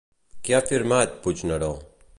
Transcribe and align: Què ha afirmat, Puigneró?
Què 0.47 0.55
ha 0.57 0.61
afirmat, 0.63 1.15
Puigneró? 1.27 1.71